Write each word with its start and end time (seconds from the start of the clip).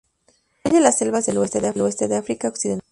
Incluye 0.65 0.81
las 0.81 0.97
selvas 0.97 1.27
del 1.27 1.37
oeste 1.37 2.07
de 2.07 2.17
África 2.17 2.47
occidental. 2.47 2.79